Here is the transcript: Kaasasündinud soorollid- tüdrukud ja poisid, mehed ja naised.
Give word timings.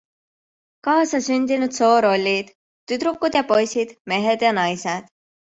Kaasasündinud 0.87 1.75
soorollid- 1.79 2.49
tüdrukud 2.93 3.39
ja 3.41 3.45
poisid, 3.53 3.95
mehed 4.15 4.49
ja 4.49 4.55
naised. 4.63 5.15